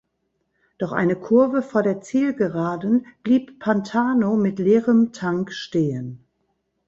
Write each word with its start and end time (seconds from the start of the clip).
Doch 0.79 0.93
eine 0.93 1.15
Kurve 1.15 1.61
vor 1.61 1.83
der 1.83 2.01
Zielgeraden 2.01 3.05
blieb 3.21 3.59
Pantano 3.59 4.35
mit 4.35 4.57
leerem 4.57 5.13
Tank 5.13 5.51
stehen. 5.53 6.25